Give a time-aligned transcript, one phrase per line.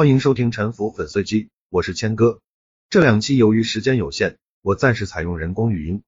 [0.00, 2.40] 欢迎收听沉浮粉碎机，我是谦哥。
[2.88, 6.02] 这两期由于时间有限，我暂时采用人工语音，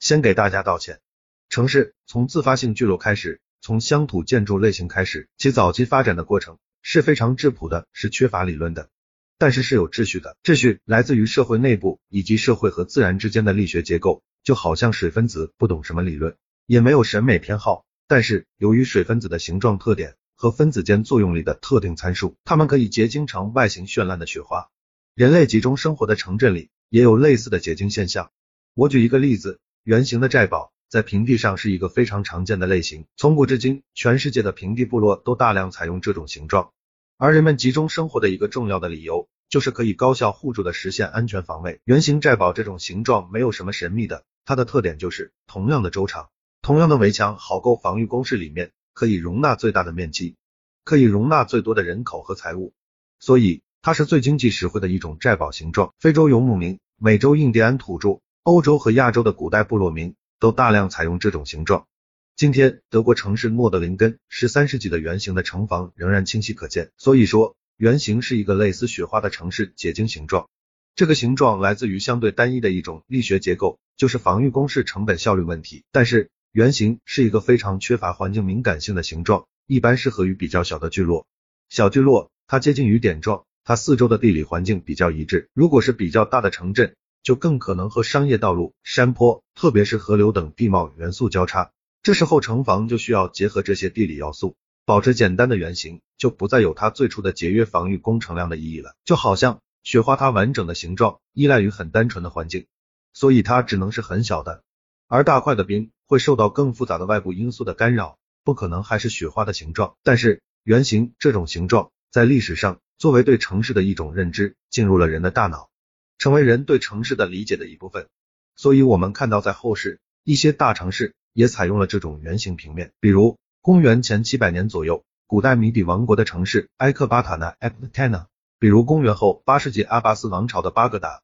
[0.00, 1.00] 先给大家道歉。
[1.48, 8.90] 城市从自发性聚落开始，从乡土建筑类型开始，其早期发展的过程是非常质朴的，是缺乏理论的，
[9.38, 10.36] 但是是有秩序的。
[10.42, 16.36] 秩序来自于社会内部以及社会和自然之间的力学结构，就好像水分子不懂什么理论，
[16.66, 20.16] 也没有审美偏好，但是由于水分子的形状特点。
[20.40, 24.70] 和分子间作用力的特定参数，它们可以结晶成外形绚烂的雪花。
[25.16, 28.30] 人类集中生活的城镇里也有类似的结晶现象。
[28.74, 36.70] 我举一个例子，圆形的寨堡在平地上是一个非常常见的类型，从古至今，全世界的平地部落都大量采用这种形状。
[37.16, 41.80] 而人们集中生活的一个重要的理由，就是可以高效互助的实现安全防卫。
[41.82, 46.28] 圆形寨堡这种形状没有什么神秘的，它的特点就是同样的周长，
[46.62, 48.70] 同样的围墙，好够防御工事里面。
[48.98, 50.34] 可以容纳最大的面积，
[50.82, 52.72] 可以容纳最多的人口和财物，
[53.20, 55.94] 所以它是最经济实惠的一种寨堡形状。
[56.00, 61.86] 非洲游牧民、美洲印第安土著、欧洲和亚洲的古代部落民都大量采用这种形状。
[62.34, 66.90] 今天，德国城市诺德林根十三世纪的圆形的城防仍然清晰可见。
[66.98, 70.48] 所以说，圆形是一个类似雪花的城市结晶形状。
[70.96, 75.84] 这个形状来自于相对单一的一种力学结构，就是防御工事成本效率问题。
[75.92, 81.26] 但是圆形是一个非常缺乏环境敏感性的形状，一般适合于比较小的聚落。
[81.68, 85.50] 小聚落它接近于点状，它四周的地理环境比较一致。
[85.52, 91.70] 如果是比较大的城镇，就更可能和商业道路、山坡，特别是河流等地貌元素交叉。
[92.02, 98.94] 这时候城防就需要结合这些地理要素，保持简单的圆形，就不再有它最初的节约防御工程量的意义了。
[99.04, 102.64] 就好像雪花，它完整的形状依赖于很单纯的环境，
[103.12, 104.62] 所以它只能是很小的。
[105.08, 109.94] 而大块的冰会受到更复杂的外部因素的干扰，不可能还是雪花的形状。
[110.02, 115.68] 但是圆形这种形状在历史上作为对城市的一种认知，进入了人的大脑，
[116.16, 118.08] 成为人对城市的理解的一部分。
[118.56, 128.26] 所以，我们看到在后世一些大城市也采用了这种圆形平面，比如公元前七百年左右古代米底王国的城市埃克巴塔纳 （Ecbatana），
[128.58, 131.20] 比如公元后八世纪阿拔斯王朝的巴格达。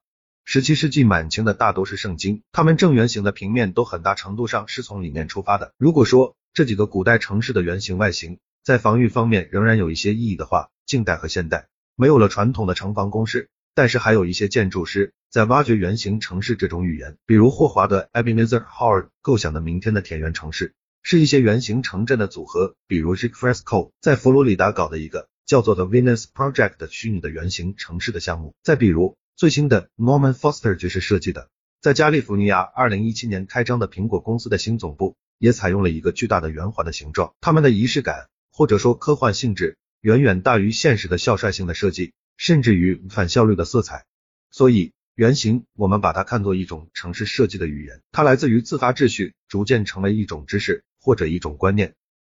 [0.47, 5.73] 十七世纪满清的大都是圣经，它们正圆形的平面都很大程度上是从里面出发的。
[5.75, 29.17] 如果说这几个古代城市的圆形外形在防御方面仍然有一些意义的话，近代和现代没有了传统的城防工事，但是还有一些建筑师在挖掘圆形城市这种语言，比如霍华德 Ebenezer Howard 构想的明天的田园城市，是一些圆形城镇的组合，比如 Rick Fresco 在佛罗里达搞的一个叫做 The Venus Project 虚拟的圆形城市的项目，再比如。
[29.37, 31.49] 最新的 Norman Foster 爵士设计的，
[31.81, 37.33] 在加利福尼亚二零一七年开张的苹果公司的新总部，也采用了一个巨大的圆环的形状。
[37.41, 44.05] 他们的仪式感或者说科幻性质，远远大于现实的校率性的设计，甚至于反效率的色彩。
[44.51, 51.93] 所以，原型我们把它看作一种城市设计的语言，它来自于自发秩序，逐渐成为一种知识或者一种观念。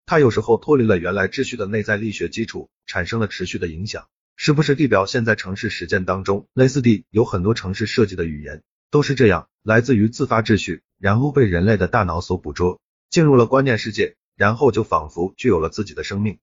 [0.08, 4.08] 它有时候脱离了原来秩序的内在力学基础，产生了持续的影响。
[4.40, 6.48] 是不是地表现在城市实践当中？
[6.54, 8.62] 类似地有很多城市设计的语言
[8.92, 16.38] 都是这样，来自于自发秩序，然后被人类的大脑所捕捉，进入了观念世界，然后就仿佛具有了自己的生命，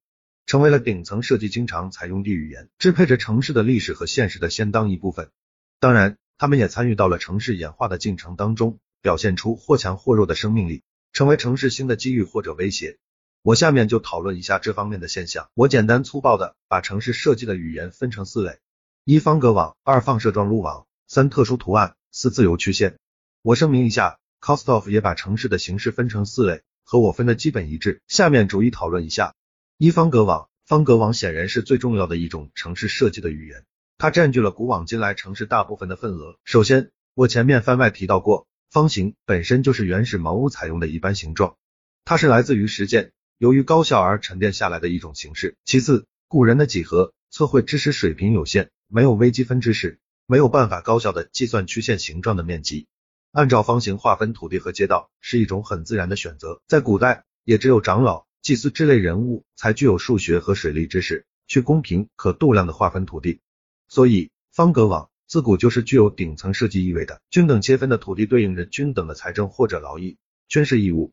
[0.44, 5.30] 成为了顶层设计经常采用的语言，支配着城市的历史和现实的先当一部分。
[5.78, 10.82] 当然，他们也参与到了城市演化的进程当中，表现出或强或弱的生命力，
[11.12, 12.98] 成为城市新的机遇或者威胁。
[13.44, 15.50] 我下面就讨论一下这方面的现象。
[15.52, 18.58] 我简单粗暴的把城市设计的语言分成四类：
[19.04, 22.96] 一方格网，二放射状路网，三特殊图案，四自由曲线。
[23.42, 28.00] 我声明一下，Costoff 也把城市的形式分成四类，和我分的基本一致。
[28.08, 29.34] 下面逐一讨论一下。
[29.76, 33.66] 一方格网，方格网显然是最重要的一种城市设计的语言，
[33.98, 36.38] 它占据了古往今来城市大部分的份额。
[36.44, 41.58] 首先，我前面番外提到过，方形本身就是原始茅屋采用的一般形状，
[42.06, 43.12] 它是来自于实践。
[43.44, 45.58] 由于高效而沉淀下来的一种形式。
[45.66, 52.86] 其次，古人的几何测绘知识水平有限，没有微积分知识，没有办法高效的计算曲线形状的面积。
[53.32, 56.62] 按照方形划分土地和街道是一种很自然的选择。
[56.66, 63.40] 在古代，也只有长老、祭司之类人物才具有数学和水利知识，去公平可度量的划分土地。
[63.88, 67.20] 所以，方格网自古就是具有顶层设计意味的。
[67.28, 70.16] 均等切分的土地对应着均等的财政或者劳役、
[70.48, 71.12] 军事义务。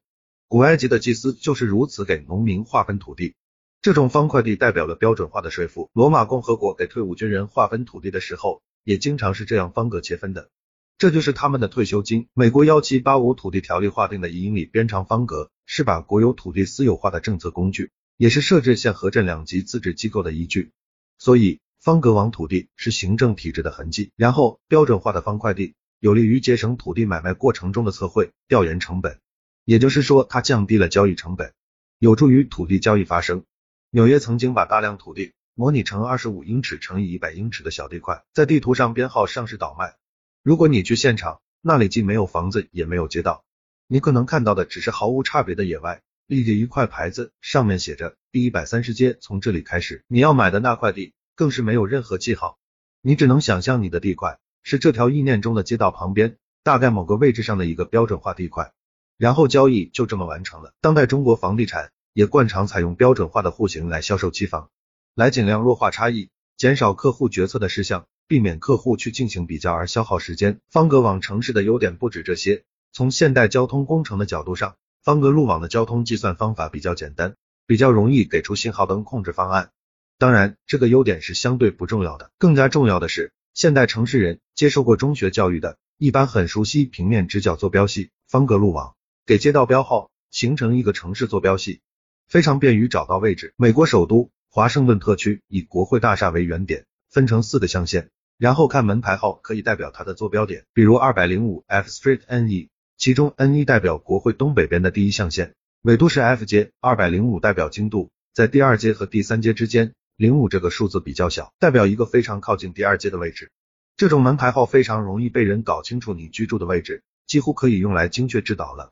[0.51, 3.35] 古埃及的祭司就是如此给农民划分土地，
[3.81, 5.89] 这种方块地代表了标准化的税赋。
[5.93, 10.49] 罗马共和国给退伍军人划分土地的时候，也经常是这样方格切分的，
[10.97, 12.27] 这就是他们的退休金。
[12.33, 20.71] 美国幺七八五土地条例划定的一英里边长方格，是把国有土地私有化的政策工具，也是设置县、和、镇两级自治机构的依据。
[21.17, 29.17] 所以，方格网土地是行政体制的痕迹，然后标准化的方块地有利于节省土地买卖过程中的测绘、调研成本，
[29.65, 31.53] 也就是说，它降低了交易成本，
[31.99, 33.43] 有助于土地交易发生。
[33.89, 39.95] 纽约曾经把大量土地模拟成二十五英尺乘以一百英尺的小地块，在地图上编号上市倒卖。
[40.43, 43.43] 如果你去现场，那里既没有房子，也没有街道，
[43.87, 46.01] 你可能看到的只是毫无差别的野外。
[46.27, 50.05] 立着一块牌子，上面写着第一百三十街从这里开始。
[50.07, 52.57] 你要买的那块地更是没有任何记号，
[53.01, 58.71] 你只能想象你的地块是这条意念中的街道旁边大概某个位置上的一个标准化地块，
[59.21, 60.73] 然后交易就这么完成了。
[60.81, 64.71] 当代中国房地产也惯常采用标准化的户型来销售期房，
[65.13, 70.59] 来尽量弱化差异，减少客户决策的事项，避免客户去进行比较而消耗时间。
[70.71, 74.75] 方格网城市的优点不止这些，从现代交通工程的角度上。
[75.03, 77.35] 方格路网的交通计算方法比较简单，
[77.67, 79.69] 比较容易给出信号灯控制方案。
[80.17, 82.31] 当然，这个优点是相对不重要的。
[82.39, 88.09] 更加重要的是，现代城市人接受过中学教育的，一般很熟悉平面直角坐标系。
[88.27, 88.95] 方格路网
[89.25, 91.81] 给街道标号，形成一个城市坐标系，
[92.27, 93.53] 非常便于找到位置。
[93.55, 102.69] 美国首都华盛顿特区以国会大厦为原点，分成四个象限，然后看门牌号可以代表它的坐标点，比如二百零五 F Street NE。
[102.97, 113.49] 其中 N 一代表国会东北边的第一象限，纬度是 F 街，二百零五代表经度，在第二街和第三街之间，零五这个数字比较小，代表一个非常靠近第二街的位置。
[113.97, 118.91] 这种门牌号非常容易被人搞清楚你居住的位置，几乎可以用来精确制导了。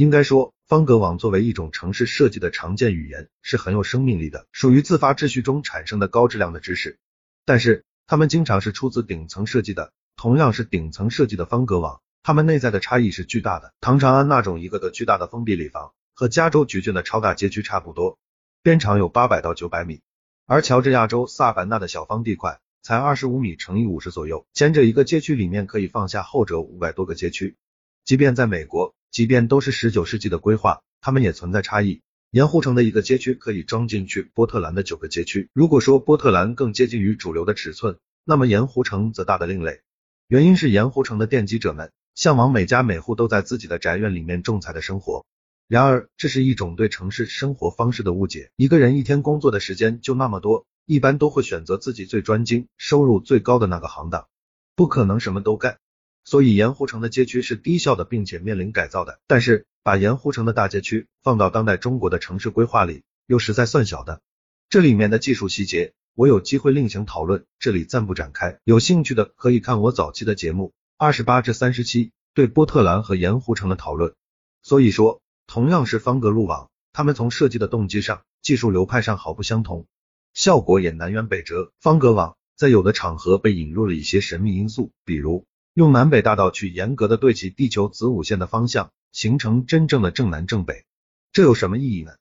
[0.00, 6.98] 应该说，方格网作为一种城市设计的常见语言，是很有生命力的，属于自发秩序中产生的高质量的知识。
[7.44, 12.00] 但是，它们经常是出自顶层设计的，同样是顶层设计的方格网。
[12.22, 13.74] 它们内在的差异是巨大的。
[13.82, 18.18] 唐长安那种一个个巨大的封闭里房，和加州橘郡的超大街区差不多，
[18.62, 20.00] 边长有八百到九百米，
[20.46, 27.58] 而乔治亚州萨凡纳的小方地块才二十五米乘以五十左右，前者一个街区里面可以放下后者五百多个街区。
[28.06, 32.02] 即便在美国，即便都是十九世纪的规划，它们也存在差异。
[32.30, 35.48] 盐湖城的一个街区可以装进去波特兰的九个街区。
[35.52, 39.80] 如果说波特兰更接近于主流的尺寸，那么盐湖城则大的另类。
[40.28, 41.90] 原因是盐湖城的奠基者们。
[42.16, 45.24] 向往每家每户都在自己的宅院里面种菜的生活，
[45.68, 48.50] 然而这是一种对城市生活方式的误解。
[48.56, 54.26] 一个人一天工作的时间就那么多，一般都会选择自己最专精、收入最高的那个行当，
[54.74, 55.78] 不可能什么都干。
[56.24, 59.20] 所以盐湖城的街区是低效的，并且面临改造的。
[59.26, 64.20] 但是把盐湖城的大街区放到当代中国的城市规划里，又实在算小的。
[64.68, 68.58] 这里面的技术细节，我有机会另行讨论，这里暂不展开。
[68.64, 70.72] 有兴趣的可以看我早期的节目。
[70.96, 74.14] 二十八至三十七对波特兰和盐湖城的讨论，
[74.62, 79.86] 所以说同样是方格路网，他们从设计的动机上、技术流派上毫不相同，
[80.34, 81.72] 效果也南辕北辙。
[81.80, 85.46] 方格网在有的场合被引入了一些神秘因素，比如
[85.80, 90.84] 用南北大道去严格的对齐地球子午线的方向，形成真正的正南正北，
[91.32, 92.12] 这有什么意义呢？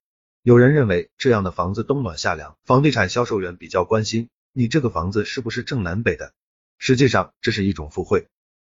[0.43, 6.31] 有人认为这样的房子冬暖夏凉，房地产销售员比较关心你这个房子是不是正南北的，
[6.77, 8.27] 实际上这是一种附会。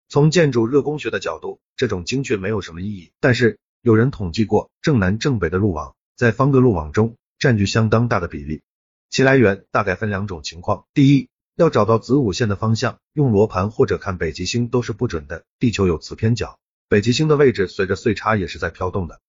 [0.09, 3.13] 从建筑热工学的角度，这种精确没有什么意义。
[3.21, 8.61] 但是有人统计过，正南正北的路网在方格路网中占据相当大的比例。
[9.09, 19.20] 其来源大概分两种情况：第一，要找到子午线的方向，用罗盘或者看北极星都是不准的，地球有磁偏角，北极星的位置随着岁差也是在飘动的，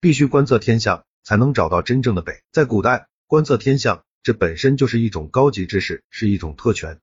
[0.00, 2.42] 必须观测天象才能找到真正的北。
[2.52, 6.98] 在古代，观测天象这本身就是一种高级知识，是一种特权。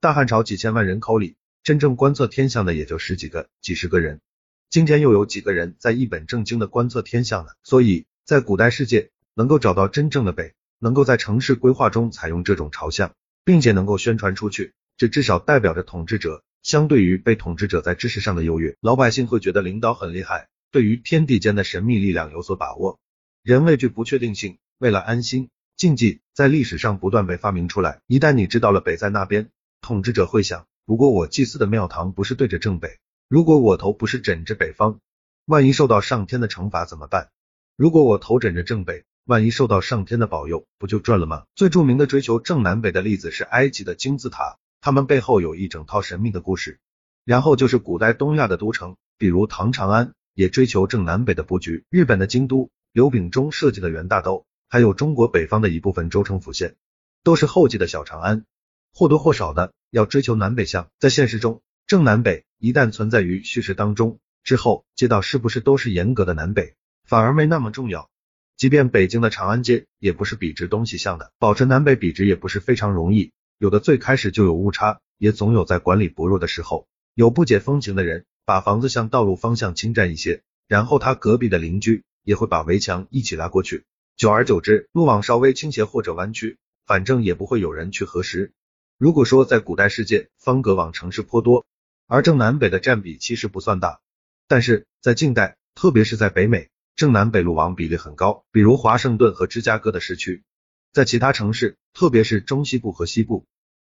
[0.00, 1.36] 大汉朝几千万人口里。
[1.62, 4.20] 真正观测天象的也就十几个、几十个人，
[4.68, 7.52] 今天又有几个人在一本正经的观测天象呢？
[7.62, 13.14] 所以在古代世界，能够找到真正的北，能够在城市规划中采用这种朝向，
[13.44, 18.76] 并且能够宣传出去，这至少代表着统治者相对于被统治者在知识上的优越。
[18.80, 22.98] 老百姓会觉得领导很厉害，对于天地间的神秘力量有所把握。
[23.42, 28.00] 人畏惧不确定性，为了安心，禁忌在历史上不断被发明出来。
[28.06, 30.66] 一旦你知道了北在那边，统治者会想。
[30.86, 32.98] 如果我祭祀的庙堂不是对着正北，
[33.28, 35.00] 如果我头不是枕着北方，
[35.46, 37.30] 万一受到上天的惩罚怎么办？
[37.76, 41.44] 如果我头枕着正北，万一受到上天的保佑，不就赚了吗？
[41.54, 46.78] 最著名的追求正南北的例子是埃及的金字塔，它们背后有一整套神秘的故事。
[47.24, 51.86] 然后就是古代东亚的都城，比如唐长安，也追求正南北的布局。
[51.88, 56.76] 日本的京都，刘秉忠设计的元大都，还有中国北方的一部分州城府县，
[57.22, 58.44] 都是后继的小长安。
[58.92, 66.74] 或多或少的要追求南北向，在现实中，正南北一旦存在于叙事当中之后，街道是不是都是严格的南北，
[67.06, 68.10] 反而没那么重要。
[68.56, 73.32] 即便北京的长安街也不是笔直东西向的，保持南北笔直也不是非常容易。
[73.58, 83.84] 有的最开始就有误差，也总有在管理薄弱的时候，有不解风情的人把房子向道路方向侵占一些，然后他隔壁的邻居也会把围墙一起拉过去，
[84.16, 88.52] 久而久之，路网稍微倾斜或者弯曲，反正也不会有人去核实。
[88.98, 91.66] 如果说在古代世界，方格网城市颇多，
[92.06, 94.00] 而正南北的占比其实不算大，
[94.46, 100.44] 但是在近代，特别是在北美，正南北路网比例很高，比如华盛顿和芝加哥的市区。
[100.92, 103.46] 在其他城市，特别是中西部和西部，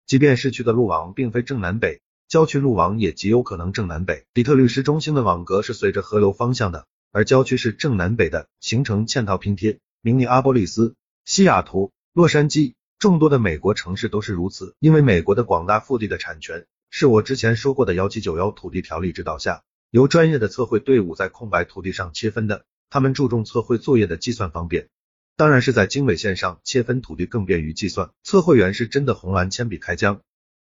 [0.07, 4.25] 即便市区的路网并非正南北，郊区路网也极有可能正南北。
[4.33, 9.77] 底特律市中心的网格是随着河流方向的，而郊区是正南北的，形成嵌套拼贴。
[10.01, 10.95] 明尼阿波利斯、
[11.25, 14.73] 西雅图、洛杉矶，众多的美国城市都是如此。
[14.79, 22.65] 因为美国的广大腹地的产权，是我之前说过的幺七九幺土地条例指导下，由专业的测绘队伍在空白土地上切分的。
[22.89, 24.87] 他们注重测绘作业的计算方便。
[25.37, 28.09] 当然是在经纬线上切分土地更便于计算。
[28.23, 30.21] 测绘员是真的红蓝铅笔开疆，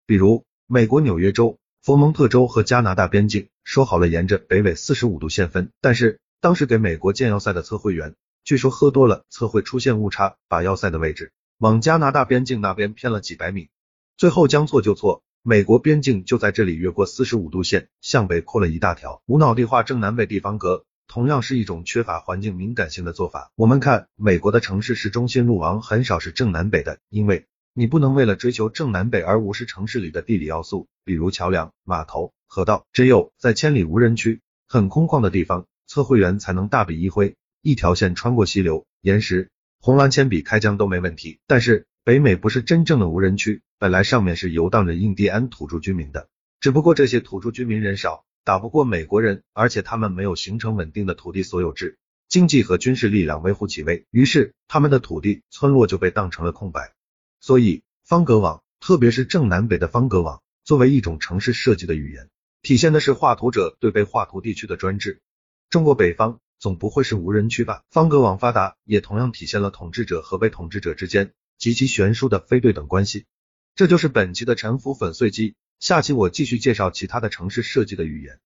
[0.07, 13.71] 比如美国纽约州、佛蒙特州和加拿大边境，说好了沿着北纬四十五度线分，但是当时给美国建要塞的测绘员，据说喝多了，测绘出现误差，把要塞的位置往加拿大边境那边偏了几百米，
[14.17, 20.85] 最后将错就错，美国边境就在这里越过四十五度线，向北扩了一大条，无脑地画正南北地方格。
[21.11, 23.51] 同样是一种缺乏环境敏感性的做法。
[23.57, 32.87] 我们看美国的城市市中心路网很少是正南北的，因为你不能为了追求正南北而无视城市里的地理要素，比如桥梁、码头、河道。
[32.93, 39.51] 只有在千里无人区、很空旷的地方，测绘员才能大笔一挥，一条线穿过溪流、岩石，
[39.81, 41.41] 红蓝铅笔开疆都没问题。
[41.49, 46.29] 但是北美不是真正的无人区，本来上面是游荡着印第安土著居民的，
[46.61, 48.25] 只不过这些土著居民人少。
[48.45, 56.95] 打不过美国人，而且他们没有形成稳定的土地所有制，经济和军事力量微乎其微，于是他们的土地村落就被当成了空白。
[57.41, 62.29] 所以方格网，特别是正南北的方格网，作为一种城市设计的语言，
[62.63, 65.21] 体现的是画图者对被画图地区的专制。
[65.69, 67.83] 中国北方总不会是无人区吧？
[67.91, 73.27] 方格网发达，也同样体现了统治者和被统治者之间极其悬殊的非对等关系。
[73.75, 75.55] 这就是本期的沉浮粉碎机。
[75.81, 78.39] 下期我继续介绍其他的城市设计的语言。